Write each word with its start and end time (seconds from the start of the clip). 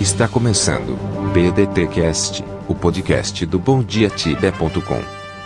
Está 0.00 0.28
começando 0.28 0.96
BDTcast, 1.32 2.44
o 2.68 2.74
podcast 2.74 3.44
do 3.44 3.58
BomDiaTibia.com. 3.58 5.02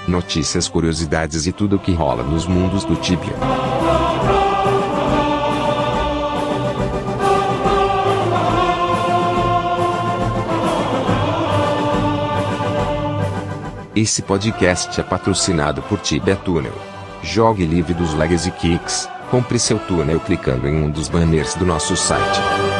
Notícias, 0.06 0.68
curiosidades 0.68 1.46
e 1.46 1.52
tudo 1.52 1.76
o 1.76 1.78
que 1.78 1.94
rola 1.94 2.22
nos 2.22 2.46
mundos 2.46 2.84
do 2.84 2.94
Tibia. 2.94 3.32
Esse 13.96 14.20
podcast 14.20 15.00
é 15.00 15.02
patrocinado 15.02 15.80
por 15.80 15.98
Tibia 15.98 16.36
Tunnel. 16.36 16.74
Jogue 17.22 17.64
livre 17.64 17.94
dos 17.94 18.12
lags 18.12 18.44
e 18.44 18.50
kicks. 18.50 19.08
Compre 19.30 19.58
seu 19.58 19.78
túnel 19.78 20.20
clicando 20.20 20.68
em 20.68 20.76
um 20.76 20.90
dos 20.90 21.08
banners 21.08 21.54
do 21.54 21.64
nosso 21.64 21.96
site. 21.96 22.71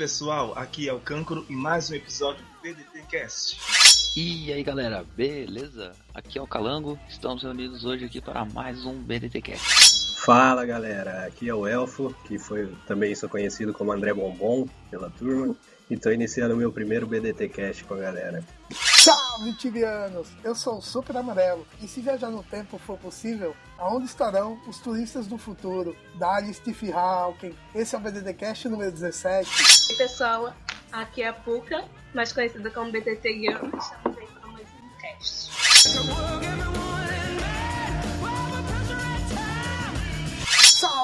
Pessoal, 0.00 0.54
aqui 0.56 0.88
é 0.88 0.92
o 0.94 0.98
Cancro 0.98 1.44
e 1.46 1.52
mais 1.52 1.90
um 1.90 1.94
episódio 1.94 2.42
do 2.42 2.60
PDT 2.62 3.02
Cast. 3.06 3.60
E 4.16 4.50
aí 4.50 4.62
galera, 4.62 5.04
beleza? 5.14 5.92
Aqui 6.14 6.38
é 6.38 6.42
o 6.42 6.46
Calango, 6.46 6.98
estamos 7.06 7.42
reunidos 7.42 7.84
hoje 7.84 8.06
aqui 8.06 8.18
para 8.18 8.46
mais 8.46 8.86
um 8.86 8.94
BDTcast. 8.94 10.16
Fala 10.24 10.64
galera, 10.64 11.26
aqui 11.26 11.50
é 11.50 11.54
o 11.54 11.66
Elfo, 11.66 12.14
que 12.26 12.38
foi 12.38 12.74
também 12.86 13.14
sou 13.14 13.28
conhecido 13.28 13.74
como 13.74 13.92
André 13.92 14.14
Bombom 14.14 14.66
pela 14.90 15.10
turma, 15.10 15.54
e 15.90 15.98
tô 15.98 16.10
iniciando 16.10 16.54
o 16.54 16.56
meu 16.56 16.72
primeiro 16.72 17.06
BDT 17.06 17.50
Cast 17.50 17.84
com 17.84 17.92
a 17.92 17.98
galera. 17.98 18.42
Salve 19.02 19.54
tibianos! 19.54 20.28
Eu 20.44 20.54
sou 20.54 20.76
o 20.76 20.82
Super 20.82 21.16
Amarelo 21.16 21.66
e 21.80 21.88
se 21.88 22.02
viajar 22.02 22.28
no 22.28 22.42
tempo 22.42 22.76
for 22.76 22.98
possível, 22.98 23.56
aonde 23.78 24.04
estarão 24.04 24.60
os 24.68 24.76
turistas 24.76 25.26
do 25.26 25.38
futuro? 25.38 25.96
Dali 26.16 26.52
Steve 26.52 26.92
Hawking. 26.92 27.56
Esse 27.74 27.94
é 27.94 27.98
o 27.98 28.00
BDTcast 28.02 28.68
número 28.68 28.92
17. 28.92 29.48
Oi 29.92 29.96
pessoal, 29.96 30.52
aqui 30.92 31.22
é 31.22 31.28
a 31.28 31.32
Puka, 31.32 31.82
mais 32.12 32.30
conhecida 32.30 32.70
como 32.70 32.92
BTT 32.92 33.32
Girl. 33.38 33.64
Estamos 33.74 34.18
aí 34.18 34.26
para 34.26 34.48
mais 34.48 34.68
um 34.68 35.00
cast. 35.00 36.59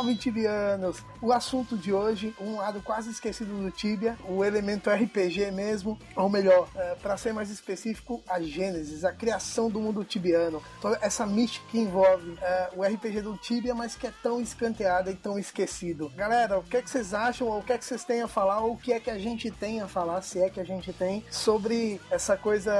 Salve 0.06 0.20
tibianos! 0.20 1.02
O 1.20 1.32
assunto 1.32 1.76
de 1.76 1.92
hoje, 1.92 2.32
um 2.40 2.58
lado 2.58 2.80
quase 2.80 3.10
esquecido 3.10 3.60
do 3.60 3.72
Tibia, 3.72 4.16
o 4.28 4.44
elemento 4.44 4.88
RPG 4.88 5.50
mesmo, 5.50 5.98
ou 6.14 6.28
melhor, 6.28 6.68
é, 6.76 6.94
para 6.94 7.16
ser 7.16 7.32
mais 7.32 7.50
específico, 7.50 8.22
a 8.28 8.40
Gênesis, 8.40 9.04
a 9.04 9.12
criação 9.12 9.68
do 9.68 9.80
mundo 9.80 10.04
tibiano, 10.04 10.62
toda 10.80 10.96
essa 11.02 11.26
mística 11.26 11.66
que 11.72 11.78
envolve 11.78 12.38
é, 12.40 12.70
o 12.76 12.84
RPG 12.84 13.22
do 13.22 13.36
Tibia, 13.36 13.74
mas 13.74 13.96
que 13.96 14.06
é 14.06 14.12
tão 14.22 14.40
escanteada 14.40 15.10
e 15.10 15.16
tão 15.16 15.36
esquecido. 15.36 16.08
Galera, 16.14 16.56
o 16.56 16.62
que, 16.62 16.76
é 16.76 16.82
que 16.82 16.88
vocês 16.88 17.12
acham, 17.12 17.48
ou 17.48 17.58
o 17.58 17.62
que 17.64 17.72
é 17.72 17.78
que 17.78 17.84
vocês 17.84 18.04
têm 18.04 18.22
a 18.22 18.28
falar, 18.28 18.60
ou 18.60 18.74
o 18.74 18.78
que 18.78 18.92
é 18.92 19.00
que 19.00 19.10
a 19.10 19.18
gente 19.18 19.50
tem 19.50 19.80
a 19.80 19.88
falar, 19.88 20.22
se 20.22 20.40
é 20.40 20.48
que 20.48 20.60
a 20.60 20.64
gente 20.64 20.92
tem, 20.92 21.24
sobre 21.32 22.00
essa 22.12 22.36
coisa 22.36 22.72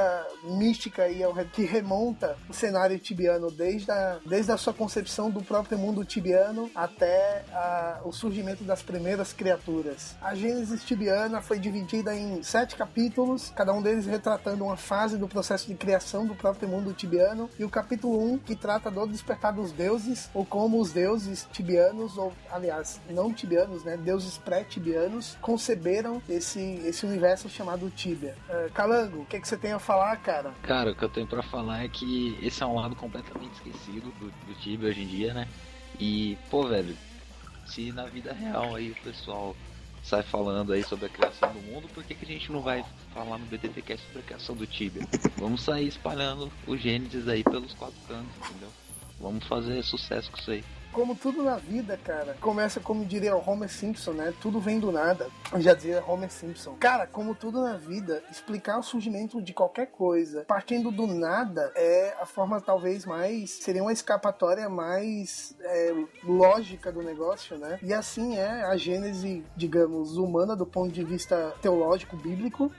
mística 0.45 1.09
e 1.09 1.23
que 1.53 1.65
remonta 1.65 2.37
o 2.49 2.55
cenário 2.55 2.97
tibiano 3.01 3.51
desde 3.51 3.91
a, 3.91 4.21
desde 4.25 4.53
a 4.53 4.57
sua 4.57 4.73
concepção 4.73 5.29
do 5.29 5.43
próprio 5.43 5.77
mundo 5.77 6.05
tibiano 6.05 6.71
até 6.73 7.16
a, 7.53 8.01
o 8.05 8.13
surgimento 8.13 8.65
das 8.65 8.83
primeiras 8.83 9.33
criaturas. 9.33 10.15
A 10.21 10.35
Gênesis 10.35 10.85
tibiana 10.85 11.41
foi 11.41 11.59
dividida 11.59 12.15
em 12.15 12.43
sete 12.43 12.77
capítulos, 12.77 13.53
cada 13.55 13.73
um 13.73 13.83
deles 13.83 14.07
retratando 14.07 14.65
uma 14.65 14.77
fase 14.77 15.17
do 15.17 15.29
processo 15.29 15.67
de 15.67 15.75
criação 15.75 16.27
do 16.27 16.35
próprio 16.35 16.69
mundo 16.69 16.93
tibiano, 16.93 17.49
e 17.59 17.65
o 17.65 17.71
capítulo 17.71 18.19
1 18.19 18.33
um, 18.33 18.39
que 18.39 18.55
trata 18.55 18.91
do 18.91 19.07
despertar 19.07 19.53
dos 19.53 19.73
deuses, 19.73 20.31
ou 20.35 20.45
como 20.45 20.81
os 20.81 20.93
deuses 20.93 21.47
tibianos, 21.53 22.17
ou 22.17 22.33
aliás, 22.51 23.01
não 23.11 23.33
tibianos, 23.33 23.85
né, 23.85 23.97
deuses 23.97 24.39
pré-tibianos, 24.39 25.37
conceberam 25.41 26.23
esse, 26.29 26.61
esse 26.85 27.07
universo 27.07 27.49
chamado 27.49 27.91
Tibia. 27.91 28.35
Uh, 28.49 28.73
Calango, 28.73 29.23
o 29.23 29.27
que, 29.27 29.41
que 29.41 29.47
você 29.47 29.57
tem 29.57 29.73
a 29.73 29.79
falar, 29.79 30.17
cara? 30.17 30.53
Cara, 30.63 30.93
o 30.93 30.95
que 30.95 31.05
eu 31.05 31.09
tenho 31.09 31.27
para 31.27 31.43
falar 31.43 31.85
é 31.85 31.89
que 31.89 32.39
esse 32.43 32.63
é 32.63 32.67
um 32.67 32.75
lado 32.75 32.97
completamente 32.97 33.55
esquecido 33.55 34.11
do, 34.19 34.31
do 34.31 34.55
Tibia 34.61 34.89
hoje 34.89 35.03
em 35.03 35.07
dia, 35.07 35.35
né? 35.35 35.49
E, 35.99 36.37
pô, 36.51 36.67
velho, 36.69 36.97
se 37.67 37.93
na 37.93 38.07
vida 38.07 38.33
real 38.33 38.75
aí 38.75 38.91
o 38.91 38.97
pessoal 38.97 39.57
sai 40.03 40.23
falando 40.23 40.73
aí 40.73 40.85
sobre 40.85 41.07
a 41.07 41.09
criação 41.09 41.53
do 41.53 41.61
mundo, 41.63 41.89
por 41.93 42.05
que, 42.05 42.15
que 42.15 42.25
a 42.25 42.29
gente 42.29 42.53
não 42.53 42.61
vai 42.61 42.85
falar 43.13 43.39
no 43.39 43.47
BTTcast 43.47 44.07
sobre 44.07 44.21
a 44.21 44.23
criação 44.23 44.55
do 44.55 44.67
Tibia? 44.67 45.03
Vamos 45.37 45.63
sair 45.63 45.89
espalhando 45.89 46.51
o 46.67 46.77
Gênesis 46.77 47.27
aí 47.27 47.43
pelos 47.43 47.73
quatro 47.75 47.99
cantos, 48.07 48.31
entendeu? 48.49 48.71
Vamos 49.19 49.45
fazer 49.47 49.83
sucesso 49.83 50.31
com 50.31 50.39
isso 50.39 50.51
aí 50.51 50.65
como 50.97 51.15
tudo 51.15 51.43
na 51.43 51.57
vida, 51.57 51.95
cara, 52.03 52.39
começa 52.41 52.81
como 52.81 53.05
diria 53.05 53.37
o 53.37 53.51
Homer 53.51 53.69
Simpson, 53.69 54.13
né? 54.13 54.33
Tudo 54.41 54.59
vem 54.59 54.81
do 54.81 54.91
nada. 54.91 55.29
Já 55.59 55.75
dizia 55.75 56.03
Homer 56.03 56.33
Simpson. 56.33 56.75
Cara, 56.81 57.07
como 57.07 57.35
tudo 57.35 57.61
na 57.61 57.77
vida, 57.77 58.25
explicar 58.31 58.79
o 58.79 58.83
surgimento 58.83 59.43
de 59.43 59.53
qualquer 59.53 59.89
coisa 59.89 60.47
partindo 60.49 60.91
do 60.91 61.07
nada 61.07 61.71
é 61.77 62.17
a 62.19 62.25
forma 62.25 62.63
talvez 62.63 63.05
mais. 63.05 63.51
seria 63.51 63.83
uma 63.83 63.93
escapatória 63.93 64.71
mais 64.71 65.55
é, 65.61 65.95
lógica 66.25 66.91
do 66.91 67.03
negócio, 67.03 67.59
né? 67.59 67.79
E 67.83 67.93
assim 67.93 68.39
é 68.39 68.65
a 68.65 68.75
gênese, 68.75 69.45
digamos, 69.55 70.17
humana 70.17 70.57
do 70.57 70.65
ponto 70.65 70.91
de 70.91 71.05
vista 71.05 71.53
teológico, 71.61 72.17
bíblico. 72.17 72.73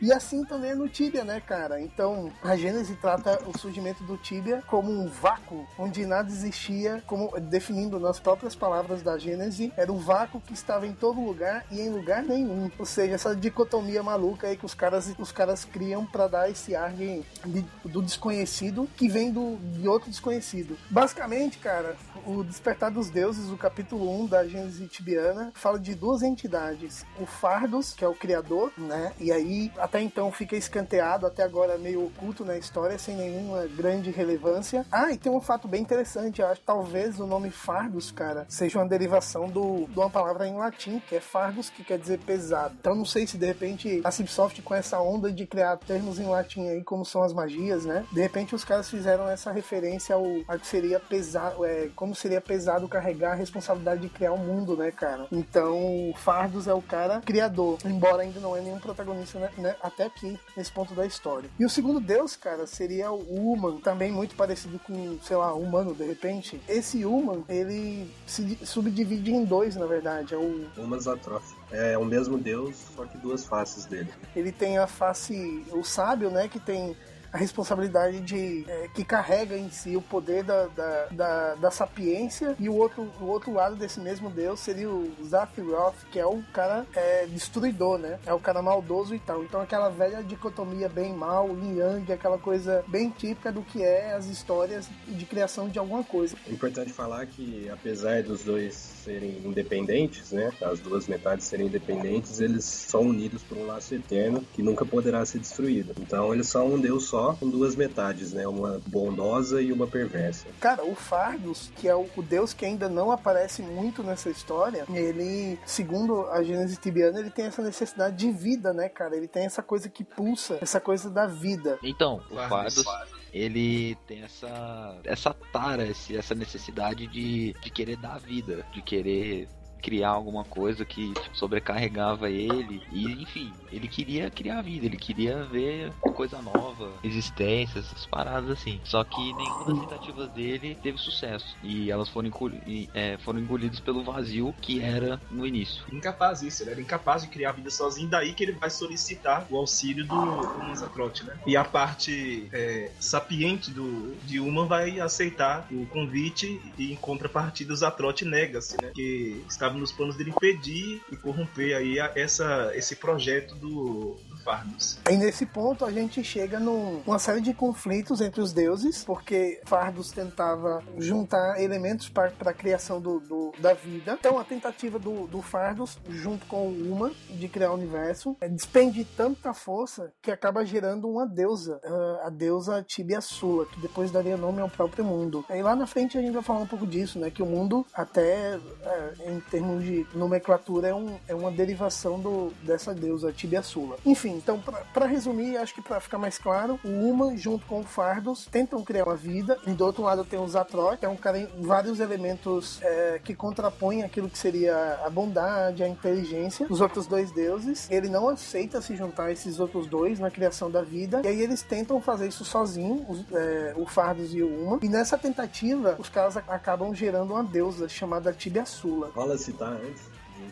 E 0.00 0.12
assim 0.12 0.44
também 0.44 0.70
é 0.70 0.74
no 0.74 0.88
Tibia, 0.88 1.24
né, 1.24 1.40
cara? 1.40 1.80
Então, 1.80 2.32
a 2.42 2.56
Gênese 2.56 2.94
trata 2.96 3.38
o 3.46 3.56
surgimento 3.58 4.02
do 4.04 4.16
Tibia 4.16 4.62
como 4.66 4.90
um 4.90 5.06
vácuo 5.06 5.66
onde 5.78 6.06
nada 6.06 6.30
existia, 6.30 7.02
como 7.06 7.38
definindo 7.38 8.00
nas 8.00 8.18
próprias 8.18 8.54
palavras 8.54 9.02
da 9.02 9.18
Gênese, 9.18 9.72
era 9.76 9.92
um 9.92 9.98
vácuo 9.98 10.40
que 10.40 10.54
estava 10.54 10.86
em 10.86 10.94
todo 10.94 11.20
lugar 11.20 11.66
e 11.70 11.80
em 11.80 11.90
lugar 11.90 12.22
nenhum. 12.22 12.70
Ou 12.78 12.86
seja, 12.86 13.14
essa 13.14 13.36
dicotomia 13.36 14.02
maluca 14.02 14.46
aí 14.46 14.56
que 14.56 14.64
os 14.64 14.74
caras, 14.74 15.12
os 15.18 15.32
caras 15.32 15.64
criam 15.66 16.06
para 16.06 16.26
dar 16.26 16.50
esse 16.50 16.74
ar 16.74 16.92
de, 16.92 17.22
de, 17.44 17.64
do 17.84 18.00
desconhecido 18.00 18.88
que 18.96 19.08
vem 19.08 19.30
do, 19.30 19.56
de 19.56 19.86
outro 19.86 20.08
desconhecido. 20.08 20.78
Basicamente, 20.88 21.58
cara, 21.58 21.96
o 22.26 22.42
Despertar 22.42 22.90
dos 22.90 23.10
Deuses, 23.10 23.50
o 23.50 23.56
capítulo 23.56 24.22
1 24.22 24.26
da 24.26 24.46
Gênese 24.46 24.86
tibiana, 24.86 25.52
fala 25.54 25.78
de 25.78 25.94
duas 25.94 26.22
entidades. 26.22 27.04
O 27.18 27.26
Fardos, 27.26 27.92
que 27.92 28.04
é 28.04 28.08
o 28.08 28.14
criador, 28.14 28.72
né? 28.78 29.12
E 29.18 29.30
aí 29.30 29.70
até 29.90 30.00
então 30.00 30.30
fica 30.30 30.56
escanteado, 30.56 31.26
até 31.26 31.42
agora 31.42 31.76
meio 31.76 32.06
oculto 32.06 32.44
na 32.44 32.56
história, 32.56 32.96
sem 32.96 33.16
nenhuma 33.16 33.66
grande 33.66 34.08
relevância. 34.12 34.86
Ah, 34.90 35.10
e 35.10 35.18
tem 35.18 35.32
um 35.32 35.40
fato 35.40 35.66
bem 35.66 35.82
interessante, 35.82 36.40
eu 36.40 36.46
acho 36.46 36.60
talvez 36.64 37.18
o 37.18 37.26
nome 37.26 37.50
Fardos, 37.50 38.12
cara, 38.12 38.46
seja 38.48 38.78
uma 38.78 38.86
derivação 38.86 39.48
do, 39.48 39.86
de 39.88 39.98
uma 39.98 40.08
palavra 40.08 40.46
em 40.46 40.54
latim, 40.54 41.02
que 41.08 41.16
é 41.16 41.20
Fardos, 41.20 41.70
que 41.70 41.82
quer 41.82 41.98
dizer 41.98 42.20
pesado. 42.20 42.76
Então 42.78 42.94
não 42.94 43.04
sei 43.04 43.26
se 43.26 43.36
de 43.36 43.44
repente 43.44 44.00
a 44.04 44.12
Cipsoft 44.12 44.62
com 44.62 44.76
essa 44.76 45.00
onda 45.00 45.32
de 45.32 45.44
criar 45.44 45.76
termos 45.78 46.20
em 46.20 46.26
latim 46.26 46.68
aí, 46.68 46.84
como 46.84 47.04
são 47.04 47.24
as 47.24 47.32
magias, 47.32 47.84
né? 47.84 48.06
De 48.12 48.20
repente 48.20 48.54
os 48.54 48.64
caras 48.64 48.88
fizeram 48.88 49.28
essa 49.28 49.50
referência 49.50 50.14
ao, 50.14 50.24
ao 50.46 50.58
que 50.60 50.68
seria 50.68 51.00
pesado, 51.00 51.64
é, 51.64 51.88
como 51.96 52.14
seria 52.14 52.40
pesado 52.40 52.88
carregar 52.88 53.32
a 53.32 53.34
responsabilidade 53.34 54.02
de 54.02 54.08
criar 54.08 54.30
o 54.30 54.36
um 54.36 54.38
mundo, 54.38 54.76
né, 54.76 54.92
cara? 54.92 55.26
Então, 55.32 56.14
Fardos 56.16 56.68
é 56.68 56.74
o 56.74 56.80
cara 56.80 57.20
criador, 57.22 57.78
embora 57.84 58.22
ainda 58.22 58.38
não 58.38 58.56
é 58.56 58.60
nenhum 58.60 58.78
protagonista, 58.78 59.40
né? 59.58 59.76
Até 59.82 60.04
aqui, 60.04 60.38
nesse 60.56 60.70
ponto 60.70 60.94
da 60.94 61.06
história. 61.06 61.50
E 61.58 61.64
o 61.64 61.68
segundo 61.68 62.00
deus, 62.00 62.36
cara, 62.36 62.66
seria 62.66 63.10
o 63.10 63.52
Human, 63.52 63.80
também 63.80 64.12
muito 64.12 64.34
parecido 64.34 64.78
com, 64.78 65.18
sei 65.22 65.36
lá, 65.36 65.52
humano, 65.54 65.94
de 65.94 66.04
repente. 66.04 66.60
Esse 66.68 67.04
Human, 67.04 67.44
ele 67.48 68.10
se 68.26 68.58
subdivide 68.64 69.32
em 69.32 69.44
dois, 69.44 69.76
na 69.76 69.86
verdade. 69.86 70.34
É 70.34 70.36
o... 70.36 70.66
Human 70.76 71.00
Zatroth. 71.00 71.44
É 71.70 71.96
o 71.96 72.04
mesmo 72.04 72.36
deus, 72.36 72.76
só 72.96 73.04
que 73.04 73.16
duas 73.18 73.44
faces 73.44 73.86
dele. 73.86 74.12
Ele 74.34 74.50
tem 74.50 74.78
a 74.78 74.86
face, 74.86 75.64
o 75.72 75.84
sábio, 75.84 76.30
né, 76.30 76.48
que 76.48 76.58
tem 76.58 76.96
a 77.32 77.38
responsabilidade 77.38 78.20
de 78.20 78.64
é, 78.68 78.88
que 78.94 79.04
carrega 79.04 79.56
em 79.56 79.70
si 79.70 79.96
o 79.96 80.02
poder 80.02 80.42
da, 80.42 80.66
da, 80.66 81.06
da, 81.10 81.54
da, 81.54 81.70
sapiência 81.70 82.56
e 82.58 82.68
o 82.68 82.74
outro, 82.74 83.10
o 83.20 83.26
outro 83.26 83.52
lado 83.52 83.76
desse 83.76 84.00
mesmo 84.00 84.28
deus 84.30 84.60
seria 84.60 84.90
o 84.90 85.12
Zaphiroth, 85.24 85.94
que 86.10 86.18
é 86.18 86.26
o 86.26 86.42
cara 86.52 86.86
é, 86.94 87.26
destruidor, 87.26 87.98
né? 87.98 88.18
É 88.26 88.34
o 88.34 88.40
cara 88.40 88.60
maldoso 88.60 89.14
e 89.14 89.18
tal. 89.18 89.44
Então 89.44 89.60
aquela 89.60 89.88
velha 89.88 90.22
dicotomia 90.22 90.88
bem 90.88 91.14
mal, 91.14 91.48
yin 91.48 91.78
yang, 91.78 92.12
aquela 92.12 92.38
coisa 92.38 92.84
bem 92.88 93.10
típica 93.10 93.52
do 93.52 93.62
que 93.62 93.82
é 93.82 94.12
as 94.12 94.26
histórias 94.26 94.88
de 95.06 95.24
criação 95.24 95.68
de 95.68 95.78
alguma 95.78 96.02
coisa. 96.02 96.36
É 96.48 96.52
importante 96.52 96.92
falar 96.92 97.24
que 97.26 97.68
apesar 97.70 98.22
dos 98.22 98.42
dois 98.42 98.74
serem 98.74 99.40
independentes, 99.44 100.32
né? 100.32 100.52
As 100.62 100.80
duas 100.80 101.06
metades 101.06 101.46
serem 101.46 101.68
independentes, 101.68 102.40
eles 102.40 102.64
são 102.64 103.02
unidos 103.02 103.42
por 103.42 103.56
um 103.56 103.66
laço 103.66 103.94
eterno 103.94 104.44
que 104.52 104.62
nunca 104.62 104.84
poderá 104.84 105.24
ser 105.24 105.38
destruído. 105.38 105.94
Então 106.00 106.34
eles 106.34 106.48
são 106.48 106.74
um 106.74 106.80
deus 106.80 107.04
só 107.04 107.19
só 107.20 107.32
com 107.34 107.48
duas 107.48 107.76
metades, 107.76 108.32
né? 108.32 108.46
Uma 108.46 108.80
bondosa 108.86 109.60
e 109.60 109.72
uma 109.72 109.86
perversa. 109.86 110.46
Cara, 110.60 110.84
o 110.84 110.94
Fardos, 110.94 111.70
que 111.76 111.86
é 111.88 111.94
o, 111.94 112.06
o 112.16 112.22
deus 112.22 112.52
que 112.54 112.64
ainda 112.64 112.88
não 112.88 113.10
aparece 113.10 113.62
muito 113.62 114.02
nessa 114.02 114.30
história, 114.30 114.84
ele, 114.92 115.58
segundo 115.66 116.26
a 116.28 116.42
Gênesis 116.42 116.78
Tibiana, 116.78 117.20
ele 117.20 117.30
tem 117.30 117.46
essa 117.46 117.62
necessidade 117.62 118.16
de 118.16 118.30
vida, 118.32 118.72
né, 118.72 118.88
cara? 118.88 119.16
Ele 119.16 119.28
tem 119.28 119.44
essa 119.44 119.62
coisa 119.62 119.88
que 119.88 120.02
pulsa, 120.04 120.58
essa 120.60 120.80
coisa 120.80 121.10
da 121.10 121.26
vida. 121.26 121.78
Então, 121.82 122.20
o. 122.30 122.36
Fardos, 122.48 122.84
ele 123.32 123.96
tem 124.06 124.22
essa 124.22 124.96
essa 125.04 125.34
tara, 125.52 125.86
esse- 125.86 126.16
essa 126.16 126.34
necessidade 126.34 127.06
de, 127.06 127.52
de 127.62 127.70
querer 127.70 127.96
dar 127.96 128.18
vida, 128.18 128.64
de 128.72 128.82
querer 128.82 129.48
criar 129.80 130.10
alguma 130.10 130.44
coisa 130.44 130.84
que 130.86 131.16
tipo, 131.16 131.36
sobrecarregava 131.36 132.30
ele. 132.30 132.82
E 132.90 133.22
enfim 133.22 133.58
ele 133.70 133.88
queria 133.88 134.30
criar 134.30 134.62
vida 134.62 134.86
ele 134.86 134.96
queria 134.96 135.44
ver 135.46 135.94
coisa 136.12 136.42
nova 136.42 137.00
existência 137.02 137.78
essas 137.78 138.06
paradas 138.06 138.50
assim. 138.50 138.80
Só 138.84 139.02
que 139.04 139.32
nenhuma 139.34 139.64
das 139.64 139.78
tentativas 139.78 140.30
dele 140.30 140.76
teve 140.76 140.98
sucesso. 140.98 141.56
E 141.62 141.90
elas 141.90 142.08
foram, 142.08 142.28
engoli- 142.28 142.90
é, 142.92 143.16
foram 143.18 143.38
engolidas 143.40 143.80
pelo 143.80 144.04
vazio 144.04 144.54
que 144.60 144.80
era 144.80 145.20
no 145.30 145.46
início. 145.46 145.84
Incapaz 145.92 146.42
isso, 146.42 146.62
ele 146.62 146.70
era 146.70 146.80
incapaz 146.80 147.22
de 147.22 147.28
criar 147.28 147.50
a 147.50 147.52
vida 147.52 147.70
sozinho, 147.70 148.08
daí 148.10 148.34
que 148.34 148.44
ele 148.44 148.58
vai 148.60 148.70
solicitar 148.70 149.46
o 149.50 149.56
auxílio 149.56 150.06
do 150.06 150.52
Human 150.56 150.74
Zatrot, 150.76 151.24
né? 151.24 151.38
E 151.46 151.56
a 151.56 151.64
parte 151.64 152.48
é, 152.52 152.92
sapiente 152.98 153.72
do, 153.72 154.18
de 154.22 154.40
Human 154.40 154.66
vai 154.66 155.00
aceitar 155.00 155.66
o 155.70 155.86
convite 155.86 156.74
e 156.78 156.92
em 156.92 156.96
contrapartida 156.96 157.72
o 157.72 157.76
Zatrot 157.76 158.24
nega-se, 158.24 158.78
né? 158.80 158.90
Que 158.94 159.44
nos 159.78 159.92
planos 159.92 160.16
dele 160.16 160.30
impedir 160.30 161.00
e 161.10 161.16
corromper 161.16 161.76
aí 161.76 161.98
a- 162.00 162.12
essa, 162.14 162.72
esse 162.74 162.96
projeto 162.96 163.54
do 163.54 164.16
Fardos. 164.44 164.98
E 165.10 165.16
nesse 165.16 165.46
ponto 165.46 165.84
a 165.84 165.90
gente 165.92 166.22
chega 166.24 166.58
num- 166.58 167.02
numa 167.06 167.18
série 167.18 167.40
de 167.40 167.52
conflitos 167.54 168.20
entre 168.20 168.40
os 168.40 168.52
deuses, 168.52 169.04
porque 169.04 169.60
Fardos 169.66 170.10
tentava 170.10 170.82
juntar 170.98 171.60
elementos 171.60 172.08
para 172.08 172.32
a 172.46 172.52
criação 172.52 173.00
do, 173.00 173.20
do- 173.20 173.52
da 173.58 173.74
vida. 173.74 174.16
Então 174.18 174.38
a 174.38 174.44
tentativa 174.44 174.98
do, 174.98 175.26
do 175.26 175.42
Fardos, 175.42 175.98
junto 176.08 176.46
com 176.46 176.68
o 176.68 176.90
Uma, 176.92 177.10
de 177.30 177.48
criar 177.48 177.70
o 177.70 177.74
universo, 177.74 178.36
é, 178.40 178.48
despende 178.48 179.04
tanta 179.04 179.52
força 179.54 180.12
que 180.22 180.30
acaba 180.30 180.64
gerando 180.64 181.08
uma 181.08 181.26
deusa, 181.26 181.80
a 182.24 182.30
deusa 182.30 182.82
Tibia 182.86 183.20
Sula, 183.20 183.66
que 183.66 183.80
depois 183.80 184.10
daria 184.10 184.36
nome 184.36 184.60
ao 184.60 184.68
próprio 184.68 185.04
mundo. 185.04 185.44
Aí 185.48 185.62
lá 185.62 185.74
na 185.76 185.86
frente 185.86 186.16
a 186.18 186.20
gente 186.20 186.32
vai 186.32 186.42
falar 186.42 186.60
um 186.60 186.66
pouco 186.66 186.86
disso, 186.86 187.18
né? 187.18 187.30
Que 187.30 187.42
o 187.42 187.46
mundo, 187.46 187.86
até 187.94 188.58
é, 188.84 189.14
em 189.30 189.40
termos 189.40 189.84
de 189.84 190.06
nomenclatura, 190.14 190.88
é, 190.88 190.94
um- 190.94 191.18
é 191.28 191.34
uma 191.34 191.50
derivação 191.50 192.18
do, 192.20 192.52
dessa 192.62 192.94
deusa 192.94 193.32
Tibia 193.32 193.62
Sula. 193.62 193.96
Enfim, 194.04 194.29
então, 194.36 194.62
pra 194.92 195.06
resumir, 195.06 195.56
acho 195.56 195.74
que 195.74 195.82
pra 195.82 196.00
ficar 196.00 196.18
mais 196.18 196.38
claro, 196.38 196.78
o 196.84 196.88
Uma, 196.88 197.36
junto 197.36 197.64
com 197.66 197.80
o 197.80 197.84
Fardos, 197.84 198.46
tentam 198.50 198.82
criar 198.84 199.04
uma 199.04 199.16
vida. 199.16 199.58
E 199.66 199.70
do 199.72 199.84
outro 199.84 200.02
lado 200.02 200.24
tem 200.24 200.38
o 200.38 200.46
Zatrot, 200.48 200.96
que 200.98 201.04
é 201.04 201.08
um 201.08 201.16
cara 201.16 201.38
em 201.38 201.48
vários 201.60 202.00
elementos 202.00 202.80
é, 202.82 203.20
que 203.22 203.34
contrapõem 203.34 204.02
aquilo 204.02 204.28
que 204.28 204.38
seria 204.38 205.00
a 205.04 205.10
bondade, 205.10 205.82
a 205.82 205.88
inteligência 205.88 206.66
dos 206.66 206.80
outros 206.80 207.06
dois 207.06 207.30
deuses. 207.32 207.88
Ele 207.90 208.08
não 208.08 208.28
aceita 208.28 208.80
se 208.80 208.96
juntar 208.96 209.24
a 209.26 209.32
esses 209.32 209.60
outros 209.60 209.86
dois 209.86 210.18
na 210.18 210.30
criação 210.30 210.70
da 210.70 210.82
vida. 210.82 211.20
E 211.24 211.28
aí 211.28 211.40
eles 211.40 211.62
tentam 211.62 212.00
fazer 212.00 212.28
isso 212.28 212.44
sozinhos, 212.44 213.02
os- 213.08 213.24
é, 213.32 213.74
o 213.76 213.86
Fardos 213.86 214.34
e 214.34 214.42
o 214.42 214.48
Uma. 214.62 214.78
E 214.82 214.88
nessa 214.88 215.16
tentativa, 215.18 215.96
os 215.98 216.08
caras 216.08 216.36
acabam 216.36 216.94
gerando 216.94 217.32
uma 217.34 217.42
deusa 217.44 217.88
chamada 217.88 218.32
Tibia 218.32 218.64
Sula. 218.66 219.10
Rola 219.14 219.36
citar 219.38 219.72
antes 219.72 220.02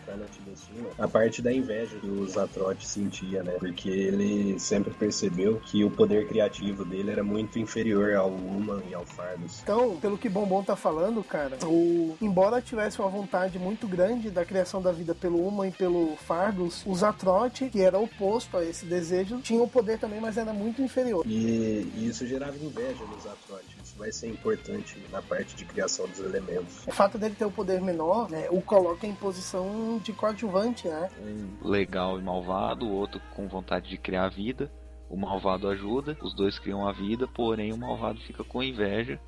entrar 0.08 0.16
na 0.16 0.24
Tibessula 0.26 0.90
a 0.98 1.06
parte 1.06 1.42
da 1.42 1.52
inveja 1.52 1.96
que 1.98 2.06
o 2.06 2.26
Zatrot 2.26 2.86
sentia, 2.86 3.42
né? 3.42 3.52
Porque 3.58 3.88
ele 3.88 4.58
sempre 4.58 4.92
percebeu 4.94 5.60
que 5.60 5.84
o 5.84 5.90
poder 5.90 6.26
criativo 6.26 6.84
dele 6.84 7.10
era 7.10 7.22
muito 7.22 7.58
inferior 7.58 8.14
ao 8.14 8.30
Human 8.30 8.82
e 8.88 8.94
ao 8.94 9.04
Fardos. 9.04 9.60
Então, 9.62 9.96
pelo 9.96 10.16
que 10.16 10.28
Bombom 10.28 10.62
tá 10.62 10.76
falando, 10.76 11.22
cara, 11.22 11.58
o... 11.64 12.16
embora 12.20 12.62
tivesse 12.62 13.00
uma 13.00 13.08
vontade 13.08 13.58
muito 13.58 13.86
grande 13.86 14.30
da 14.30 14.44
criação 14.44 14.80
da 14.80 14.92
vida 14.92 15.14
pelo 15.14 15.46
Uma 15.46 15.68
e 15.68 15.70
pelo 15.70 16.16
Fardos, 16.16 16.82
o 16.86 16.94
Zatrot, 16.94 17.68
que 17.70 17.80
era 17.80 17.98
oposto 17.98 18.56
a 18.56 18.64
esse 18.64 18.86
desejo, 18.86 19.40
tinha 19.40 19.62
o 19.62 19.68
poder 19.68 19.98
também, 19.98 20.20
mas 20.20 20.36
era 20.36 20.52
muito 20.52 20.80
inferior. 20.80 21.24
E, 21.26 21.90
e 21.94 22.08
isso 22.08 22.26
gerava 22.26 22.56
inveja 22.56 23.04
no 23.04 23.20
Zatrot. 23.20 23.64
Isso 23.82 23.94
vai 23.96 24.12
ser 24.12 24.28
importante 24.28 24.96
na 25.10 25.20
parte 25.20 25.54
de 25.54 25.64
criação 25.64 26.06
dos 26.06 26.20
elementos. 26.20 26.86
O 26.86 26.92
fato 26.92 27.18
dele 27.18 27.34
ter 27.36 27.44
o 27.44 27.50
poder 27.50 27.80
menor, 27.80 28.30
né, 28.30 28.46
o 28.50 28.60
coloca 28.60 29.06
em 29.06 29.14
posição 29.14 29.97
de 29.98 30.12
coadjuvante, 30.12 30.88
né? 30.88 31.10
um 31.20 31.68
legal 31.68 32.18
e 32.18 32.22
malvado, 32.22 32.86
o 32.86 32.92
outro 32.92 33.20
com 33.34 33.48
vontade 33.48 33.88
de 33.88 33.98
criar 33.98 34.28
vida. 34.28 34.70
O 35.08 35.16
malvado 35.16 35.68
ajuda, 35.68 36.18
os 36.20 36.34
dois 36.34 36.58
criam 36.58 36.86
a 36.86 36.92
vida, 36.92 37.26
porém 37.26 37.72
o 37.72 37.78
malvado 37.78 38.20
fica 38.20 38.44
com 38.44 38.62
inveja, 38.62 39.18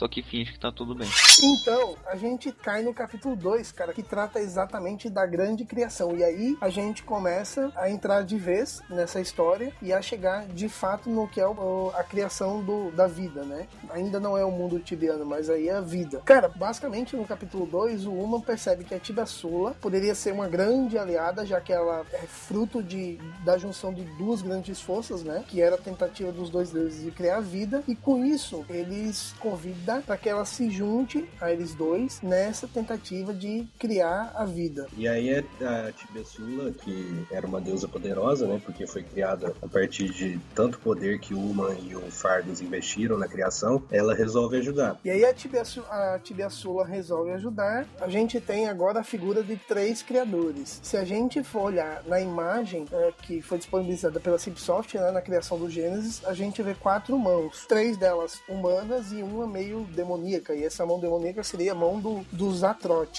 só 0.00 0.08
que 0.08 0.22
finge 0.22 0.52
que 0.52 0.58
tá 0.58 0.72
tudo 0.72 0.94
bem. 0.94 1.06
Então, 1.42 1.94
a 2.06 2.16
gente 2.16 2.50
cai 2.50 2.82
no 2.82 2.94
capítulo 2.94 3.36
2, 3.36 3.70
cara, 3.70 3.92
que 3.92 4.02
trata 4.02 4.40
exatamente 4.40 5.10
da 5.10 5.26
grande 5.26 5.62
criação. 5.66 6.16
E 6.16 6.24
aí 6.24 6.56
a 6.58 6.70
gente 6.70 7.02
começa 7.02 7.70
a 7.76 7.90
entrar 7.90 8.22
de 8.22 8.38
vez 8.38 8.80
nessa 8.88 9.20
história 9.20 9.74
e 9.82 9.92
a 9.92 10.00
chegar 10.00 10.46
de 10.46 10.70
fato 10.70 11.10
no 11.10 11.28
que 11.28 11.38
é 11.38 11.46
o- 11.46 11.92
a 11.94 12.02
criação 12.02 12.62
do, 12.64 12.90
da 12.92 13.06
vida, 13.06 13.42
né? 13.44 13.66
Ainda 13.90 14.18
não 14.18 14.38
é 14.38 14.44
o 14.44 14.50
mundo 14.50 14.78
tibiano, 14.80 15.26
mas 15.26 15.50
aí 15.50 15.68
é 15.68 15.74
a 15.74 15.82
vida. 15.82 16.22
Cara, 16.24 16.48
basicamente 16.48 17.14
no 17.14 17.26
capítulo 17.26 17.66
2, 17.66 18.06
o 18.06 18.12
Uma 18.12 18.40
percebe 18.40 18.84
que 18.84 18.94
a 18.94 18.98
Tibia 18.98 19.26
Sula 19.26 19.72
poderia 19.82 20.14
ser 20.14 20.32
uma 20.32 20.48
grande 20.48 20.96
aliada, 20.96 21.44
já 21.44 21.60
que 21.60 21.74
ela 21.74 22.06
é 22.14 22.26
fruto 22.26 22.82
de, 22.82 23.18
da 23.44 23.58
junção 23.58 23.92
de 23.92 24.04
duas 24.16 24.40
grandes 24.40 24.80
forças, 24.80 25.22
né? 25.22 25.44
Que 25.46 25.60
era 25.60 25.74
a 25.74 25.78
tentativa 25.78 26.32
dos 26.32 26.48
dois 26.48 26.70
deuses 26.70 27.02
de 27.04 27.10
criar 27.10 27.36
a 27.36 27.40
vida. 27.40 27.82
E 27.86 27.94
com 27.94 28.24
isso, 28.24 28.64
eles 28.70 29.34
convidam 29.38 29.89
para 30.06 30.16
que 30.16 30.28
ela 30.28 30.44
se 30.44 30.70
junte 30.70 31.28
a 31.40 31.52
eles 31.52 31.74
dois 31.74 32.20
nessa 32.22 32.66
tentativa 32.68 33.32
de 33.32 33.66
criar 33.78 34.32
a 34.34 34.44
vida. 34.44 34.86
E 34.96 35.08
aí 35.08 35.30
é 35.30 35.44
a 35.64 35.92
Tibessula, 35.92 36.70
que 36.72 37.26
era 37.30 37.46
uma 37.46 37.60
deusa 37.60 37.88
poderosa, 37.88 38.46
né? 38.46 38.60
Porque 38.64 38.86
foi 38.86 39.02
criada 39.02 39.54
a 39.62 39.68
partir 39.68 40.10
de 40.10 40.38
tanto 40.54 40.78
poder 40.78 41.18
que 41.18 41.34
o 41.34 41.38
Human 41.38 41.76
e 41.82 41.96
o 41.96 42.10
Fardos 42.10 42.60
investiram 42.60 43.16
na 43.18 43.26
criação, 43.28 43.82
ela 43.90 44.14
resolve 44.14 44.56
ajudar. 44.58 44.98
E 45.04 45.10
aí 45.10 45.24
a 45.24 45.32
Tibia, 45.32 45.64
Su- 45.64 45.84
a 45.90 46.84
resolve 46.84 47.30
ajudar. 47.32 47.86
A 48.00 48.08
gente 48.08 48.40
tem 48.40 48.68
agora 48.68 49.00
a 49.00 49.04
figura 49.04 49.42
de 49.42 49.56
três 49.56 50.02
criadores. 50.02 50.80
Se 50.82 50.96
a 50.96 51.04
gente 51.04 51.42
for 51.42 51.62
olhar 51.62 52.02
na 52.06 52.20
imagem 52.20 52.86
é, 52.92 53.12
que 53.22 53.40
foi 53.40 53.58
disponibilizada 53.58 54.20
pela 54.20 54.38
Cipsoft 54.38 54.94
né, 54.94 55.10
na 55.10 55.20
criação 55.22 55.58
do 55.58 55.70
Gênesis, 55.70 56.22
a 56.24 56.34
gente 56.34 56.62
vê 56.62 56.74
quatro 56.74 57.18
mãos. 57.18 57.64
Três 57.66 57.96
delas 57.96 58.40
humanas 58.48 59.12
e 59.12 59.22
uma 59.22 59.46
meio 59.46 59.69
demoníaca. 59.84 60.54
E 60.54 60.64
essa 60.64 60.84
mão 60.84 60.98
demoníaca 60.98 61.42
seria 61.42 61.72
a 61.72 61.74
mão 61.74 61.98
do, 61.98 62.24
do. 62.32 62.50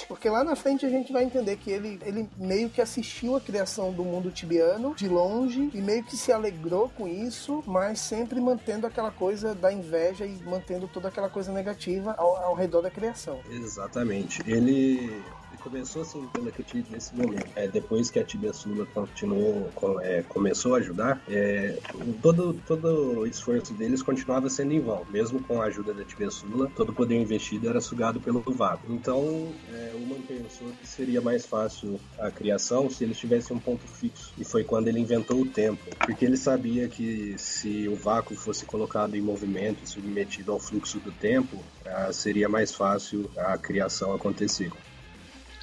Porque 0.07 0.29
lá 0.29 0.43
na 0.43 0.55
frente 0.55 0.85
a 0.85 0.89
gente 0.89 1.11
vai 1.11 1.23
entender 1.23 1.57
que 1.57 1.71
ele, 1.71 1.99
ele 2.05 2.29
meio 2.37 2.69
que 2.69 2.81
assistiu 2.81 3.35
a 3.35 3.41
criação 3.41 3.91
do 3.91 4.03
mundo 4.03 4.29
tibiano 4.29 4.93
de 4.95 5.07
longe 5.07 5.69
e 5.73 5.81
meio 5.81 6.03
que 6.03 6.15
se 6.15 6.31
alegrou 6.31 6.89
com 6.89 7.07
isso, 7.07 7.63
mas 7.65 7.99
sempre 7.99 8.39
mantendo 8.39 8.85
aquela 8.85 9.09
coisa 9.09 9.55
da 9.55 9.71
inveja 9.71 10.25
e 10.25 10.35
mantendo 10.43 10.87
toda 10.87 11.07
aquela 11.07 11.29
coisa 11.29 11.51
negativa 11.51 12.13
ao, 12.17 12.35
ao 12.37 12.55
redor 12.55 12.81
da 12.81 12.91
criação. 12.91 13.39
Exatamente. 13.49 14.41
Ele 14.45 15.21
começou 15.63 16.01
assim 16.01 16.27
pelo 16.27 16.51
que 16.51 16.61
eu 16.61 16.65
tive 16.65 16.91
nesse 16.91 17.15
momento. 17.15 17.47
É, 17.55 17.67
depois 17.67 18.09
que 18.09 18.19
a 18.19 18.23
Tibia 18.23 18.53
Sula 18.53 18.85
continuou, 18.87 19.69
é, 20.01 20.23
começou 20.23 20.75
a 20.75 20.79
ajudar, 20.79 21.21
é, 21.29 21.77
todo, 22.21 22.53
todo 22.65 23.19
o 23.19 23.27
esforço 23.27 23.73
deles 23.73 24.01
continuava 24.01 24.49
sendo 24.49 24.73
em 24.73 24.79
vão. 24.79 25.05
Mesmo 25.09 25.41
com 25.43 25.61
a 25.61 25.65
ajuda 25.65 25.93
da 25.93 26.03
Tibia 26.03 26.29
Sula, 26.29 26.69
todo 26.75 26.89
o 26.89 26.93
poder 26.93 27.15
investido 27.15 27.69
era 27.69 27.79
sugado 27.79 28.19
pelo 28.19 28.41
vácuo. 28.41 28.93
Então, 28.93 29.53
é, 29.71 29.91
o 29.93 30.03
Human 30.03 30.21
pensou 30.21 30.67
que 30.79 30.87
seria 30.87 31.21
mais 31.21 31.45
fácil 31.45 31.99
a 32.19 32.31
criação 32.31 32.89
se 32.89 33.03
eles 33.03 33.17
tivessem 33.17 33.55
um 33.55 33.59
ponto 33.59 33.87
fixo. 33.87 34.33
E 34.37 34.43
foi 34.43 34.63
quando 34.63 34.87
ele 34.87 34.99
inventou 34.99 35.41
o 35.41 35.45
tempo. 35.45 35.83
Porque 36.05 36.25
ele 36.25 36.37
sabia 36.37 36.87
que 36.87 37.35
se 37.37 37.87
o 37.87 37.95
vácuo 37.95 38.35
fosse 38.35 38.65
colocado 38.65 39.15
em 39.15 39.21
movimento 39.21 39.87
submetido 39.87 40.51
ao 40.51 40.59
fluxo 40.59 40.99
do 40.99 41.11
tempo, 41.11 41.63
ah, 41.85 42.11
seria 42.11 42.49
mais 42.49 42.73
fácil 42.73 43.29
a 43.37 43.57
criação 43.57 44.13
acontecer. 44.13 44.71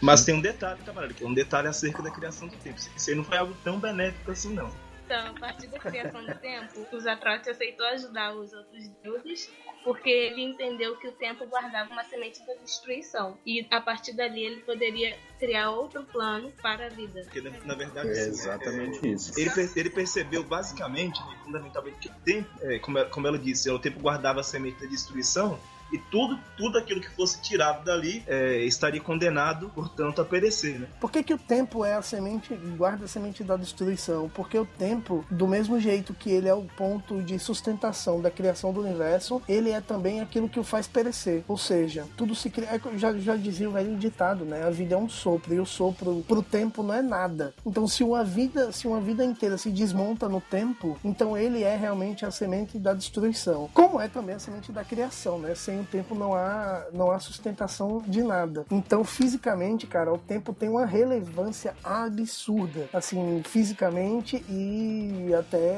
Mas 0.01 0.25
tem 0.25 0.35
um 0.35 0.41
detalhe, 0.41 0.81
camarada, 0.85 1.13
que 1.13 1.25
é 1.25 1.27
um 1.27 1.35
detalhe 1.35 1.69
acerca 1.69 2.03
da 2.03 2.11
criação 2.11 2.49
do 2.49 2.57
tempo. 2.57 2.79
Isso 2.79 3.11
aí 3.11 3.17
não 3.17 3.25
foi 3.25 3.39
algo 3.39 3.57
tão 3.65 3.79
benéfico 3.79 4.31
assim, 4.31 4.55
não. 4.55 4.71
Então, 5.09 5.27
a 5.27 5.33
partir 5.41 5.69
da 5.69 5.79
criação 5.79 6.23
do 6.23 6.35
tempo, 6.35 6.87
os 6.93 7.07
Atrotes 7.07 7.49
aceitou 7.49 7.87
ajudar 7.87 8.35
os 8.35 8.53
outros 8.53 8.89
deuses 9.03 9.51
porque 9.83 10.11
ele 10.11 10.43
entendeu 10.43 10.97
que 10.97 11.09
o 11.09 11.13
tempo 11.13 11.47
guardava 11.47 11.91
uma 11.91 12.05
semente 12.05 12.47
da 12.47 12.53
destruição. 12.57 13.39
E 13.47 13.67
a 13.71 13.81
partir 13.81 14.13
dali 14.13 14.45
ele 14.45 14.61
poderia 14.61 15.17
criar 15.39 15.71
outro 15.71 16.05
plano 16.05 16.53
para 16.61 16.87
a 16.87 16.89
vida. 16.91 17.23
Porque, 17.23 17.41
na, 17.41 17.75
verdade, 17.75 18.09
É 18.09 18.13
assim, 18.13 18.29
exatamente 18.29 19.11
isso. 19.11 19.33
Ele, 19.41 19.51
ele 19.77 19.89
percebeu 19.89 20.45
basicamente, 20.45 21.19
né, 21.21 21.39
fundamentalmente, 21.43 21.99
que 22.01 22.09
o 22.09 22.15
tempo, 22.23 22.51
é, 22.61 22.79
como, 22.79 22.99
ela, 22.99 23.09
como 23.09 23.27
ela 23.27 23.39
disse, 23.39 23.71
o 23.71 23.79
tempo 23.79 24.01
guardava 24.01 24.41
a 24.41 24.43
semente 24.43 24.79
da 24.79 24.87
destruição, 24.87 25.59
E 25.93 25.99
tudo, 25.99 26.39
tudo 26.57 26.79
aquilo 26.79 27.01
que 27.01 27.11
fosse 27.11 27.41
tirado 27.41 27.85
dali 27.85 28.23
é, 28.27 28.59
estaria 28.65 29.01
condenado, 29.01 29.71
portanto, 29.75 30.21
a 30.21 30.25
perecer, 30.25 30.79
né? 30.79 30.89
Por 31.01 31.11
que, 31.11 31.23
que 31.23 31.35
o 31.35 31.39
tempo 31.39 31.85
é 31.85 31.95
a 31.95 32.03
semente, 32.03 32.55
guarda 32.77 33.05
a 33.05 33.09
semente 33.09 33.43
da 33.43 33.57
destruição? 33.57 34.29
Porque 34.29 34.59
o 34.59 34.67
tempo, 34.67 35.25
do 35.31 35.47
mesmo 35.47 35.81
jeito 35.81 36.15
que 36.15 36.31
ele 36.31 36.49
é 36.49 36.55
o 36.55 36.65
ponto 36.65 37.23
de 37.23 37.39
sustentação 37.39 38.21
da 38.21 38.31
criação 38.31 38.73
do 38.73 38.81
universo, 38.81 39.43
ele 39.49 39.71
é 39.71 39.81
também 39.81 40.21
aquilo 40.21 40.49
que 40.49 40.61
o 40.61 40.65
faz 40.65 40.87
perecer. 40.87 41.43
Ou 41.49 41.57
seja, 41.57 42.07
tudo 42.17 42.35
se 42.35 42.51
cria. 42.51 42.69
é 42.69 42.99
Já, 42.99 43.17
já 43.19 43.37
dizia 43.37 43.69
o 43.69 43.73
velho 43.73 43.97
ditado, 43.97 44.45
né? 44.45 44.65
A 44.65 44.71
vida 44.71 44.95
é 44.95 44.99
um 44.99 45.09
sopro, 45.09 45.55
e 45.55 45.61
o 45.61 45.67
sopro 45.67 46.25
pro 46.27 46.43
tempo 46.43 46.83
não 46.83 46.95
é 46.95 47.03
nada. 47.03 47.55
Então, 47.65 47.87
se 47.87 48.05
uma 48.05 48.25
vida, 48.25 48.73
se 48.73 48.87
uma 48.87 49.01
vida 49.01 49.25
inteira 49.25 49.57
se 49.57 49.71
desmonta 49.71 50.29
no 50.29 50.41
tempo, 50.41 50.99
então 51.05 51.37
ele 51.37 51.63
é 51.63 51.77
realmente 51.77 52.25
a 52.25 52.31
semente 52.31 52.79
da 52.79 52.93
destruição. 52.93 53.69
Como 53.73 54.01
é 54.01 54.09
também 54.09 54.35
a 54.35 54.39
semente 54.39 54.73
da 54.73 54.85
criação, 54.85 55.39
né? 55.39 55.55
Sem 55.55 55.78
o 55.81 55.85
tempo 55.85 56.15
não 56.15 56.35
há, 56.35 56.85
não 56.93 57.11
há 57.11 57.19
sustentação 57.19 58.03
de 58.07 58.23
nada. 58.23 58.65
Então, 58.71 59.05
fisicamente, 59.05 59.87
cara, 59.87 60.13
o 60.13 60.19
tempo 60.19 60.53
tem 60.53 60.69
uma 60.69 60.85
relevância 60.87 61.75
absurda, 61.83 62.89
assim, 62.93 63.43
fisicamente 63.45 64.45
e 64.49 65.33
até 65.39 65.75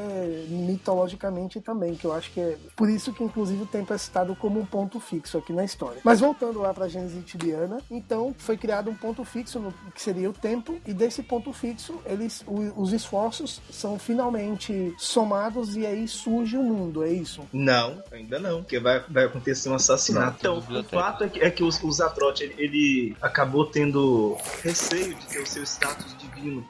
mitologicamente 0.48 1.60
também, 1.60 1.94
que 1.94 2.04
eu 2.06 2.12
acho 2.12 2.30
que 2.32 2.40
é 2.40 2.56
por 2.76 2.88
isso 2.88 3.12
que 3.12 3.22
inclusive 3.24 3.62
o 3.62 3.66
tempo 3.66 3.92
é 3.92 3.98
citado 3.98 4.34
como 4.36 4.60
um 4.60 4.64
ponto 4.66 4.98
fixo 5.00 5.38
aqui 5.38 5.52
na 5.52 5.64
história. 5.64 6.00
Mas 6.04 6.20
voltando 6.20 6.60
lá 6.60 6.72
para 6.72 6.88
Gênesis 6.88 7.24
tibiana, 7.24 7.78
então 7.90 8.34
foi 8.38 8.56
criado 8.56 8.90
um 8.90 8.94
ponto 8.94 9.24
fixo 9.24 9.58
no 9.58 9.72
que 9.94 10.00
seria 10.02 10.30
o 10.30 10.32
tempo 10.32 10.78
e 10.86 10.92
desse 10.92 11.22
ponto 11.22 11.52
fixo, 11.52 11.98
eles 12.06 12.42
o- 12.46 12.80
os 12.80 12.92
esforços 12.92 13.60
são 13.70 13.98
finalmente 13.98 14.94
somados 14.98 15.76
e 15.76 15.86
aí 15.86 16.06
surge 16.08 16.56
o 16.56 16.62
mundo, 16.62 17.02
é 17.04 17.10
isso? 17.10 17.42
Não, 17.52 18.02
ainda 18.12 18.38
não, 18.38 18.58
porque 18.62 18.78
vai, 18.78 19.00
vai 19.08 19.24
acontecer 19.24 19.68
um 19.68 19.74
assassinato. 19.94 20.36
Então, 20.38 20.58
o 20.58 20.84
fato 20.84 21.24
é 21.24 21.28
que, 21.28 21.40
é 21.40 21.50
que 21.50 21.62
os, 21.62 21.82
os 21.82 22.00
Atroth, 22.00 22.40
ele, 22.40 22.54
ele 22.58 23.16
acabou 23.20 23.66
tendo 23.66 24.36
receio 24.62 25.14
de 25.14 25.26
ter 25.26 25.40
o 25.40 25.46
seu 25.46 25.62
status 25.62 26.16
divino 26.18 26.66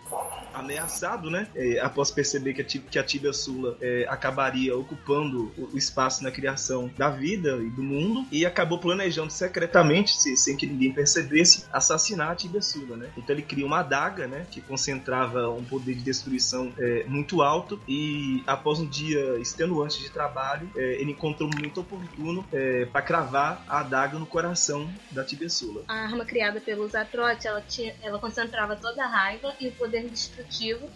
ameaçado, 0.60 1.30
né? 1.30 1.46
É, 1.54 1.80
após 1.80 2.10
perceber 2.10 2.54
que 2.54 2.62
a, 2.62 2.64
que 2.64 2.98
a 2.98 3.02
Tibia 3.02 3.32
Sula 3.32 3.76
é, 3.80 4.06
acabaria 4.08 4.76
ocupando 4.76 5.52
o, 5.56 5.70
o 5.74 5.78
espaço 5.78 6.22
na 6.22 6.30
criação 6.30 6.90
da 6.96 7.10
vida 7.10 7.56
e 7.56 7.70
do 7.70 7.82
mundo 7.82 8.26
e 8.30 8.46
acabou 8.46 8.78
planejando 8.78 9.30
secretamente, 9.32 10.12
se- 10.14 10.36
sem 10.36 10.56
que 10.56 10.66
ninguém 10.66 10.92
percebesse, 10.92 11.64
assassinar 11.72 12.30
a 12.30 12.34
Tibia 12.34 12.62
Sula, 12.62 12.96
né? 12.96 13.10
Então 13.16 13.34
ele 13.34 13.42
cria 13.42 13.66
uma 13.66 13.80
adaga, 13.80 14.26
né? 14.26 14.46
Que 14.50 14.60
concentrava 14.60 15.48
um 15.50 15.64
poder 15.64 15.94
de 15.94 16.02
destruição 16.02 16.72
é, 16.78 17.04
muito 17.06 17.42
alto 17.42 17.80
e 17.88 18.42
após 18.46 18.78
um 18.78 18.86
dia 18.86 19.38
extenuante 19.38 20.00
de 20.00 20.10
trabalho, 20.10 20.70
é, 20.76 21.00
ele 21.00 21.12
encontrou 21.12 21.48
um 21.48 21.52
momento 21.56 21.80
oportuno 21.80 22.44
para 22.92 23.02
cravar 23.02 23.64
a 23.68 23.80
adaga 23.80 24.18
no 24.18 24.26
coração 24.26 24.88
da 25.10 25.24
Tibia 25.24 25.48
Sula. 25.48 25.82
A 25.88 25.94
arma 26.04 26.24
criada 26.24 26.60
pelos 26.60 26.94
Atroth, 26.94 27.44
ela, 27.44 27.60
tinha, 27.62 27.94
ela 28.02 28.18
concentrava 28.18 28.76
toda 28.76 29.02
a 29.04 29.06
raiva 29.08 29.54
e 29.60 29.68
o 29.68 29.72
poder 29.72 30.08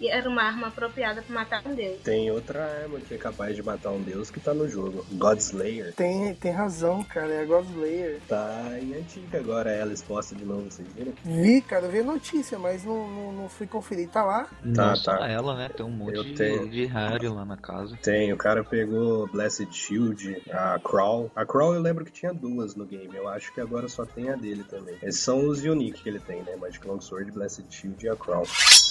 e 0.01 0.09
era 0.09 0.29
uma 0.29 0.43
arma 0.43 0.69
apropriada 0.69 1.23
para 1.23 1.35
matar 1.35 1.63
um 1.67 1.75
deus. 1.75 2.01
Tem 2.03 2.31
outra 2.31 2.65
arma 2.83 2.99
que 3.01 3.15
é 3.15 3.19
capaz 3.19 3.55
de 3.55 3.63
matar 3.63 3.91
um 3.91 4.03
deus 4.03 4.31
que 4.31 4.41
tá 4.41 4.53
no 4.53 4.69
jogo. 4.69 5.05
Godslayer. 5.13 5.93
Tem, 5.95 6.35
tem 6.35 6.53
razão, 6.53 7.03
cara, 7.05 7.33
é 7.33 7.43
a 7.43 7.45
Godslayer. 7.45 8.21
Tá 8.29 8.71
em 8.81 8.95
antiga 8.95 9.39
agora, 9.39 9.71
ela 9.71 9.93
exposta 9.93 10.35
de 10.35 10.45
novo, 10.45 10.71
vocês 10.71 10.87
viram? 10.95 11.13
Vi, 11.25 11.61
cara, 11.63 11.89
vi 11.89 12.01
a 12.01 12.05
notícia, 12.05 12.59
mas 12.59 12.85
não, 12.85 13.09
não, 13.09 13.33
não 13.33 13.49
fui 13.49 13.67
conferir. 13.67 14.09
Tá 14.09 14.25
lá? 14.25 14.49
Não 14.63 14.75
Tá, 14.75 14.95
tá. 15.19 15.29
ela, 15.29 15.57
né? 15.57 15.69
Tem 15.69 15.85
um 15.85 15.91
monte 15.91 16.17
Eu 16.17 16.25
de, 16.25 16.35
tenho. 16.35 16.69
de 16.69 16.87
rare 16.87 17.29
lá 17.29 17.45
na 17.45 17.57
casa. 17.57 17.97
Tem, 18.03 18.33
o 18.33 18.37
cara 18.37 18.63
pegou 18.65 19.27
Blessed 19.29 19.73
Shield, 19.73 20.43
a 20.51 20.79
Crawl. 20.79 21.31
A 21.35 21.45
Crawl 21.47 21.75
eu 21.75 21.81
lembro 21.81 22.05
que 22.05 22.13
tinha 22.13 22.33
duas 22.33 22.75
no 22.75 22.85
game, 22.85 23.15
eu 23.15 23.29
acho 23.29 23.53
que 23.53 23.61
agora 23.61 23.89
só 23.89 24.05
tem 24.05 24.31
a 24.31 24.37
dele 24.37 24.65
também. 24.65 24.97
Esses 25.03 25.21
são 25.21 25.47
os 25.49 25.63
unique 25.65 26.03
que 26.03 26.09
ele 26.09 26.21
tem, 26.21 26.43
né? 26.43 26.57
Magic 26.57 26.87
Longsword, 26.87 27.31
Blessed 27.33 27.65
Shield 27.71 28.05
e 28.05 28.09
a 28.09 28.17
Crawl. 28.17 28.45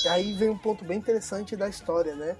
Aí 0.07 0.33
vem 0.33 0.49
um 0.49 0.57
ponto 0.57 0.83
bem 0.83 0.97
interessante 0.97 1.55
da 1.55 1.67
história, 1.67 2.15
né? 2.15 2.35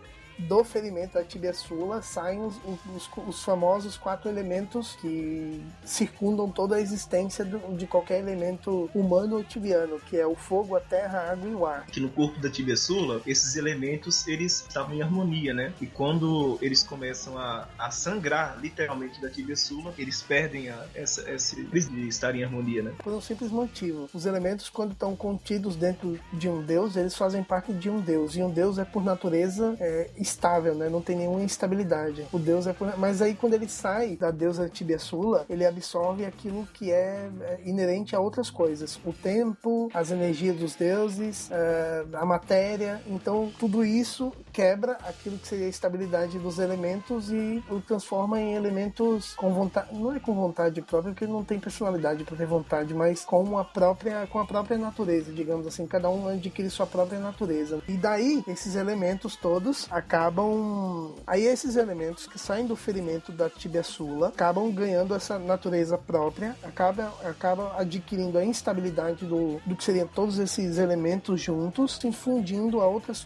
Do 0.47 0.63
ferimento 0.63 1.13
da 1.13 1.23
tibia 1.23 1.53
sula 1.53 2.01
saem 2.01 2.41
os, 2.43 2.55
os, 2.95 3.09
os 3.27 3.43
famosos 3.43 3.97
quatro 3.97 4.29
elementos 4.29 4.95
que 4.99 5.61
circundam 5.85 6.49
toda 6.49 6.75
a 6.75 6.81
existência 6.81 7.45
do- 7.45 7.75
de 7.77 7.85
qualquer 7.87 8.19
elemento 8.19 8.89
humano 8.93 9.37
ou 9.37 9.43
tibiano, 9.43 9.99
que 9.99 10.17
é 10.17 10.25
o 10.25 10.35
fogo, 10.35 10.75
a 10.75 10.79
terra, 10.79 11.19
a 11.19 11.31
água 11.31 11.49
e 11.49 11.53
o 11.55 11.65
ar. 11.65 11.85
que 11.87 11.99
no 11.99 12.09
corpo 12.09 12.39
da 12.39 12.49
Tibia 12.49 12.75
Sula, 12.75 13.21
esses 13.25 13.55
elementos 13.55 14.27
eles 14.27 14.61
estavam 14.67 14.93
em 14.95 15.01
harmonia, 15.01 15.53
né? 15.53 15.73
E 15.81 15.85
quando 15.85 16.57
eles 16.61 16.83
começam 16.83 17.37
a, 17.37 17.67
a 17.77 17.91
sangrar 17.91 18.57
literalmente 18.59 19.21
da 19.21 19.29
Tibia 19.29 19.55
Sula, 19.55 19.93
eles 19.97 20.21
perdem 20.21 20.69
a, 20.69 20.85
essa, 20.95 21.29
esse 21.31 21.63
de 21.63 22.07
estar 22.07 22.35
em 22.35 22.43
harmonia, 22.43 22.81
né? 22.83 22.93
Por 23.03 23.13
um 23.13 23.21
simples 23.21 23.51
motivo. 23.51 24.09
Os 24.13 24.25
elementos, 24.25 24.69
quando 24.69 24.91
estão 24.93 25.15
contidos 25.15 25.75
dentro 25.75 26.19
de 26.33 26.49
um 26.49 26.61
deus, 26.61 26.95
eles 26.95 27.15
fazem 27.15 27.43
parte 27.43 27.71
de 27.73 27.89
um 27.89 27.99
deus. 27.99 28.35
E 28.35 28.41
um 28.43 28.49
deus 28.49 28.77
é, 28.77 28.85
por 28.85 29.03
natureza, 29.03 29.75
é, 29.79 30.09
estável, 30.33 30.75
né? 30.75 30.89
Não 30.89 31.01
tem 31.01 31.15
nenhuma 31.15 31.41
instabilidade. 31.41 32.25
O 32.31 32.39
deus 32.39 32.67
é. 32.67 32.75
Mas 32.97 33.21
aí, 33.21 33.35
quando 33.35 33.53
ele 33.53 33.69
sai 33.69 34.15
da 34.15 34.31
deusa 34.31 34.69
Tibia 34.69 34.99
Sula, 34.99 35.45
ele 35.49 35.65
absorve 35.65 36.25
aquilo 36.25 36.67
que 36.73 36.91
é 36.91 37.29
é, 37.41 37.59
inerente 37.65 38.15
a 38.15 38.19
outras 38.19 38.49
coisas. 38.49 38.99
O 39.05 39.13
tempo, 39.13 39.89
as 39.93 40.11
energias 40.11 40.57
dos 40.57 40.75
deuses, 40.75 41.49
é, 41.51 42.05
a 42.13 42.25
matéria. 42.25 43.01
Então, 43.07 43.51
tudo 43.59 43.85
isso 43.85 44.31
quebra 44.53 44.93
aquilo 45.03 45.37
que 45.39 45.47
seria 45.47 45.65
a 45.65 45.69
estabilidade 45.69 46.37
dos 46.37 46.59
elementos 46.59 47.31
e 47.31 47.61
o 47.69 47.81
transforma 47.81 48.39
em 48.39 48.53
elementos 48.53 49.33
com 49.33 49.51
vontade. 49.51 49.93
Não 49.95 50.15
é 50.15 50.19
com 50.19 50.33
vontade 50.35 50.79
própria, 50.81 51.11
porque 51.11 51.25
não 51.25 51.43
tem 51.43 51.59
personalidade 51.59 52.23
para 52.23 52.37
ter 52.37 52.45
vontade, 52.45 52.93
mas 52.93 53.25
com 53.25 53.57
a 53.57 53.65
própria, 53.65 54.27
com 54.27 54.39
a 54.39 54.45
própria 54.45 54.77
natureza, 54.77 55.33
digamos 55.33 55.65
assim. 55.65 55.87
Cada 55.87 56.09
um 56.09 56.27
adquire 56.27 56.69
sua 56.69 56.85
própria 56.85 57.19
natureza. 57.19 57.81
E 57.87 57.93
daí, 57.93 58.43
esses 58.47 58.75
elementos 58.75 59.35
todos 59.35 59.87
acabam. 59.89 61.15
Aí, 61.25 61.43
esses 61.43 61.75
elementos 61.75 62.27
que 62.27 62.37
saem 62.37 62.67
do 62.67 62.75
ferimento 62.75 63.31
da 63.31 63.49
tibia 63.49 63.83
sula 63.83 64.27
acabam 64.27 64.71
ganhando 64.71 65.15
essa 65.15 65.39
natureza 65.39 65.97
própria, 65.97 66.55
acabam, 66.61 67.11
acabam 67.25 67.71
adquirindo 67.75 68.37
a 68.37 68.45
instabilidade 68.45 69.25
do, 69.25 69.59
do 69.65 69.75
que 69.75 69.83
seriam 69.83 70.07
todos 70.07 70.37
esses 70.37 70.77
elementos 70.77 71.41
juntos, 71.41 71.97
se 71.99 72.07
infundindo 72.07 72.79
a, 72.81 72.87
outras, 72.87 73.25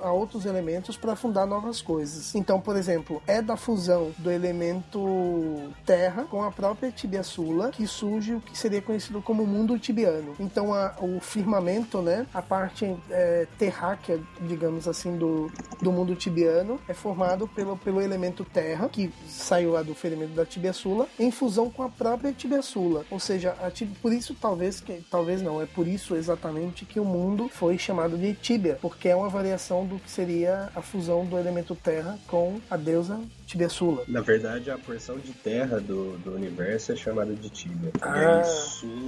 a 0.00 0.10
outros 0.10 0.44
elementos 0.44 0.63
para 1.00 1.14
fundar 1.16 1.46
novas 1.46 1.80
coisas. 1.82 2.34
Então, 2.34 2.60
por 2.60 2.76
exemplo, 2.76 3.22
é 3.26 3.40
da 3.42 3.56
fusão 3.56 4.12
do 4.18 4.30
elemento 4.30 5.72
terra 5.84 6.24
com 6.24 6.42
a 6.42 6.50
própria 6.50 6.90
tibia 6.90 7.22
sula 7.22 7.70
que 7.70 7.86
surge 7.86 8.34
o 8.34 8.40
que 8.40 8.56
seria 8.56 8.80
conhecido 8.82 9.20
como 9.22 9.46
mundo 9.46 9.78
tibiano. 9.78 10.34
Então, 10.38 10.72
a- 10.72 10.94
o 11.00 11.20
firmamento, 11.20 12.00
né, 12.02 12.26
a 12.32 12.42
parte 12.42 12.96
é, 13.10 13.46
terráquea, 13.58 14.20
digamos 14.42 14.88
assim, 14.88 15.16
do, 15.16 15.50
do 15.80 15.92
mundo 15.92 16.14
tibiano 16.14 16.78
é 16.88 16.94
formado 16.94 17.46
pelo, 17.48 17.76
pelo 17.76 18.00
elemento 18.00 18.44
terra, 18.44 18.88
que 18.88 19.12
saiu 19.28 19.72
lá 19.72 19.82
do 19.82 19.94
ferimento 19.94 20.32
da 20.34 20.44
tibia 20.44 20.72
sula, 20.72 21.06
em 21.18 21.30
fusão 21.30 21.70
com 21.70 21.82
a 21.82 21.88
própria 21.88 22.32
tibia 22.32 22.62
sula. 22.62 23.04
Ou 23.10 23.20
seja, 23.20 23.54
a 23.62 23.70
tib- 23.70 23.94
por 24.00 24.12
isso 24.12 24.34
talvez 24.40 24.80
que 24.80 25.04
talvez 25.10 25.42
não, 25.42 25.60
é 25.60 25.66
por 25.66 25.86
isso 25.86 26.14
exatamente 26.16 26.84
que 26.84 26.98
o 27.00 27.04
mundo 27.04 27.48
foi 27.48 27.78
chamado 27.78 28.16
de 28.16 28.34
tibia, 28.34 28.78
porque 28.80 29.08
é 29.08 29.16
uma 29.16 29.28
variação 29.28 29.84
do 29.86 29.96
que 29.98 30.10
seria 30.10 30.53
a 30.74 30.80
fusão 30.82 31.24
do 31.26 31.38
elemento 31.38 31.74
terra 31.74 32.18
com 32.26 32.60
a 32.70 32.76
deusa 32.76 33.20
tibia 33.46 33.68
sula. 33.68 34.02
Na 34.08 34.20
verdade, 34.20 34.70
a 34.70 34.78
porção 34.78 35.18
de 35.18 35.32
terra 35.32 35.78
do, 35.80 36.16
do 36.18 36.34
universo 36.34 36.92
é 36.92 36.96
chamada 36.96 37.34
de 37.34 37.48
Tibia. 37.50 37.90
E 37.94 37.98
Ah. 38.00 38.38
aí, 38.38 38.44
Sula 38.44 38.72
é 38.84 38.84
o 38.84 38.88
nome 38.90 39.03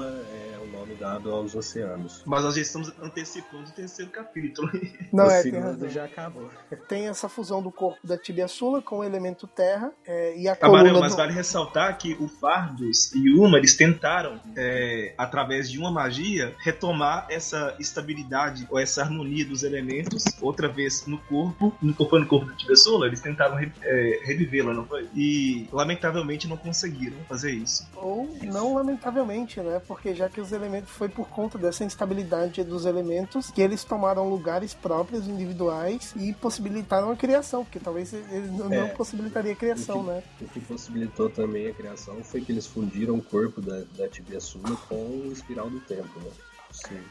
dado 0.98 1.30
aos 1.30 1.54
oceanos. 1.54 2.22
Mas 2.26 2.44
nós 2.44 2.54
já 2.54 2.62
estamos 2.62 2.92
antecipando 3.00 3.64
o 3.68 3.72
terceiro 3.72 4.10
capítulo. 4.10 4.70
Não 5.12 5.26
o 5.26 5.30
é, 5.30 5.42
tem 5.42 5.90
já 5.90 6.04
acabou. 6.04 6.50
Tem 6.88 7.08
essa 7.08 7.28
fusão 7.28 7.62
do 7.62 7.70
corpo 7.70 8.04
da 8.06 8.16
tibia 8.16 8.48
sula 8.48 8.82
com 8.82 8.98
o 8.98 9.04
elemento 9.04 9.46
terra 9.46 9.92
é, 10.06 10.36
e 10.36 10.48
a 10.48 10.56
Camarão, 10.56 10.86
coluna 10.86 11.00
mas 11.00 11.12
do... 11.12 11.16
vale 11.16 11.32
ressaltar 11.32 11.96
que 11.98 12.14
o 12.14 12.28
Fardos 12.28 13.12
e 13.14 13.34
Uma 13.38 13.58
eles 13.58 13.76
tentaram, 13.76 14.40
é, 14.56 15.14
através 15.16 15.70
de 15.70 15.78
uma 15.78 15.90
magia, 15.90 16.54
retomar 16.58 17.26
essa 17.30 17.74
estabilidade 17.78 18.66
ou 18.70 18.78
essa 18.78 19.02
harmonia 19.02 19.44
dos 19.44 19.62
elementos 19.62 20.24
outra 20.40 20.68
vez 20.68 21.06
no 21.06 21.18
corpo, 21.18 21.74
no 21.80 21.94
corpo 21.94 22.18
no 22.18 22.26
corpo 22.26 22.46
da 22.46 22.56
Tibia 22.56 22.76
Sula, 22.76 23.06
eles 23.06 23.20
tentaram 23.20 23.56
re- 23.56 23.72
é, 23.82 24.20
revivê-la, 24.24 24.72
não 24.72 24.86
foi? 24.86 25.08
E 25.14 25.68
lamentavelmente 25.72 26.48
não 26.48 26.56
conseguiram 26.56 27.16
fazer 27.28 27.52
isso. 27.52 27.86
Ou 27.94 28.28
não 28.44 28.74
lamentavelmente, 28.74 29.60
né? 29.60 29.80
Porque 29.86 30.14
já 30.14 30.28
que 30.28 30.40
os 30.40 30.52
elementos 30.52 30.85
foi 30.86 31.08
por 31.08 31.28
conta 31.28 31.58
dessa 31.58 31.84
instabilidade 31.84 32.62
dos 32.64 32.86
elementos 32.86 33.50
que 33.50 33.60
eles 33.60 33.84
tomaram 33.84 34.28
lugares 34.28 34.72
próprios, 34.74 35.26
individuais 35.28 36.14
e 36.16 36.32
possibilitaram 36.32 37.10
a 37.10 37.16
criação, 37.16 37.64
porque 37.64 37.78
talvez 37.80 38.12
eles 38.12 38.50
não, 38.52 38.72
É. 38.72 38.88
possibilitaria 38.88 39.52
a 39.52 39.56
criação, 39.56 40.00
O 40.00 40.04
que- 40.04 40.10
né? 40.10 40.22
O 40.40 40.44
que 40.48 40.60
possibilitou 40.60 41.28
também 41.28 41.66
a 41.68 41.74
criação 41.74 42.22
foi 42.24 42.40
que 42.40 42.52
eles 42.52 42.66
fundiram 42.66 43.16
o 43.16 43.22
corpo 43.22 43.60
da, 43.60 43.82
da 43.96 44.08
Tibia 44.08 44.40
Sula 44.40 44.76
com 44.88 44.94
o 44.94 45.32
Espiral 45.32 45.68
do 45.68 45.80
Tempo, 45.80 46.18
né? 46.20 46.30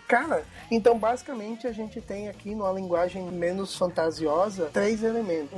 Cara, 0.07 0.43
então 0.69 0.97
basicamente 0.97 1.67
a 1.67 1.71
gente 1.71 2.01
tem 2.01 2.29
aqui 2.29 2.53
numa 2.53 2.71
linguagem 2.71 3.23
menos 3.31 3.75
fantasiosa 3.75 4.69
três 4.71 5.03
elementos. 5.03 5.49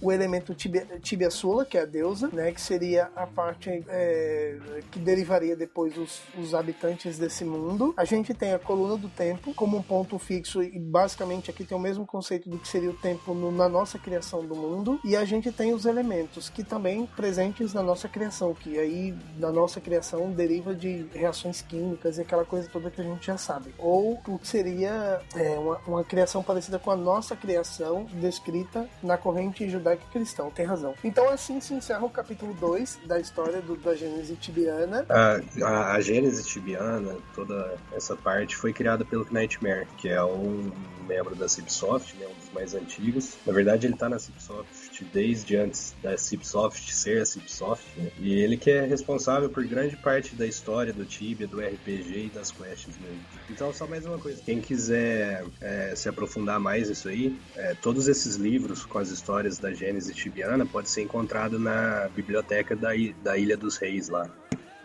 O 0.00 0.12
elemento 0.12 0.54
tibia, 0.54 0.86
tibia 1.00 1.30
Sula, 1.30 1.64
que 1.64 1.78
é 1.78 1.82
a 1.82 1.84
deusa, 1.84 2.28
né? 2.32 2.52
Que 2.52 2.60
seria 2.60 3.10
a 3.14 3.26
parte 3.26 3.84
é, 3.88 4.58
que 4.90 4.98
derivaria 4.98 5.56
depois 5.56 5.96
os, 5.96 6.20
os 6.38 6.54
habitantes 6.54 7.18
desse 7.18 7.44
mundo. 7.44 7.94
A 7.96 8.04
gente 8.04 8.34
tem 8.34 8.52
a 8.52 8.58
coluna 8.58 8.96
do 8.96 9.08
tempo 9.08 9.54
como 9.54 9.76
um 9.76 9.82
ponto 9.82 10.18
fixo 10.18 10.62
e 10.62 10.78
basicamente 10.78 11.50
aqui 11.50 11.64
tem 11.64 11.76
o 11.76 11.80
mesmo 11.80 12.06
conceito 12.06 12.48
do 12.48 12.58
que 12.58 12.68
seria 12.68 12.90
o 12.90 12.94
tempo 12.94 13.34
no, 13.34 13.50
na 13.50 13.68
nossa 13.68 13.98
criação 13.98 14.44
do 14.44 14.54
mundo. 14.54 15.00
E 15.04 15.16
a 15.16 15.24
gente 15.24 15.50
tem 15.52 15.72
os 15.72 15.84
elementos 15.86 16.48
que 16.48 16.64
também 16.64 17.06
presentes 17.06 17.72
na 17.72 17.82
nossa 17.82 18.08
criação, 18.08 18.54
que 18.54 18.78
aí 18.78 19.14
na 19.38 19.50
nossa 19.50 19.80
criação 19.80 20.30
deriva 20.30 20.74
de 20.74 21.06
reações 21.12 21.62
químicas 21.62 22.18
e 22.18 22.22
aquela 22.22 22.44
coisa 22.44 22.68
toda 22.70 22.90
que 22.90 23.00
a 23.00 23.04
gente 23.04 23.26
já 23.26 23.36
sabe. 23.46 23.72
Ou 23.78 24.20
o 24.26 24.38
que 24.38 24.48
seria 24.48 25.20
é, 25.34 25.58
uma, 25.58 25.76
uma 25.86 26.04
criação 26.04 26.42
parecida 26.42 26.78
com 26.78 26.90
a 26.90 26.96
nossa 26.96 27.36
criação 27.36 28.06
descrita 28.14 28.88
na 29.02 29.16
corrente 29.16 29.68
judaico-cristã. 29.68 30.48
Tem 30.50 30.66
razão. 30.66 30.94
Então 31.04 31.28
assim 31.28 31.60
se 31.60 31.72
encerra 31.72 32.04
o 32.04 32.10
capítulo 32.10 32.52
2 32.54 33.00
da 33.06 33.20
história 33.20 33.62
do, 33.62 33.76
da 33.76 33.94
Gênese 33.94 34.36
tibiana. 34.36 35.06
A, 35.08 35.40
a, 35.64 35.92
a 35.92 36.00
Gênese 36.00 36.44
tibiana, 36.44 37.16
toda 37.34 37.76
essa 37.92 38.16
parte, 38.16 38.56
foi 38.56 38.72
criada 38.72 39.04
pelo 39.04 39.26
Nightmare, 39.30 39.86
que 39.96 40.08
é 40.08 40.22
um 40.22 40.70
membro 41.06 41.34
da 41.34 41.48
Cipsoft, 41.48 42.14
né, 42.16 42.26
um 42.26 42.34
dos 42.34 42.50
mais 42.52 42.74
antigos. 42.74 43.36
Na 43.46 43.52
verdade, 43.52 43.86
ele 43.86 43.94
está 43.94 44.08
na 44.08 44.18
Cipsoft 44.18 45.04
desde 45.12 45.56
antes 45.56 45.94
da 46.02 46.16
Cipsoft 46.16 46.92
ser 46.92 47.22
a 47.22 47.26
Cipsoft, 47.26 47.84
né? 47.96 48.10
e 48.18 48.34
ele 48.34 48.56
que 48.56 48.70
é 48.70 48.84
responsável 48.84 49.48
por 49.48 49.64
grande 49.66 49.96
parte 49.96 50.34
da 50.34 50.46
história 50.46 50.92
do 50.92 51.04
Tibia, 51.04 51.46
do 51.46 51.60
RPG 51.60 52.26
e 52.26 52.30
das 52.34 52.50
quests 52.50 52.96
mesmo. 52.98 53.20
Então, 53.50 53.72
só 53.72 53.86
mais 53.86 54.04
uma 54.04 54.18
coisa. 54.18 54.42
Quem 54.44 54.60
quiser 54.60 55.44
é, 55.60 55.94
se 55.94 56.08
aprofundar 56.08 56.58
mais 56.58 56.88
nisso 56.88 57.08
aí, 57.08 57.38
é, 57.54 57.74
todos 57.74 58.08
esses 58.08 58.36
livros 58.36 58.84
com 58.84 58.98
as 58.98 59.10
histórias 59.10 59.58
da 59.58 59.72
Gênese 59.72 60.12
tibiana 60.14 60.66
pode 60.66 60.90
ser 60.90 61.02
encontrado 61.02 61.58
na 61.58 62.08
biblioteca 62.14 62.74
da, 62.74 62.90
da 63.22 63.36
Ilha 63.36 63.56
dos 63.56 63.76
Reis 63.76 64.08
lá 64.08 64.30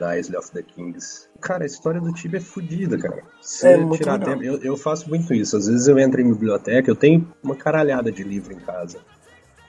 da 0.02 0.18
Isle 0.18 0.36
of 0.38 0.52
the 0.52 0.64
Kings. 0.64 1.28
Cara, 1.40 1.64
a 1.64 1.66
história 1.68 2.02
do 2.02 2.12
Tibia 2.12 2.40
é 2.40 2.42
fodida, 2.42 2.98
cara. 2.98 3.24
Se 3.42 3.68
É 3.68 3.78
muito 3.78 3.98
tirar 4.00 4.14
legal. 4.20 4.30
tempo, 4.34 4.44
eu, 4.44 4.58
eu 4.64 4.76
faço 4.78 5.08
muito 5.08 5.34
isso. 5.34 5.56
Às 5.56 5.68
vezes 5.68 5.88
eu 5.88 5.98
entro 6.00 6.20
em 6.20 6.28
biblioteca, 6.32 6.90
eu 6.90 6.96
tenho 6.96 7.32
uma 7.44 7.56
caralhada 7.56 8.12
de 8.12 8.24
livro 8.24 8.52
em 8.54 8.60
casa. 8.60 9.00